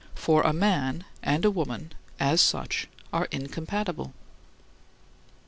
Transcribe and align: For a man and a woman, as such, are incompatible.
For 0.15 0.41
a 0.41 0.51
man 0.51 1.03
and 1.21 1.45
a 1.45 1.51
woman, 1.51 1.93
as 2.19 2.41
such, 2.41 2.87
are 3.13 3.27
incompatible. 3.31 4.15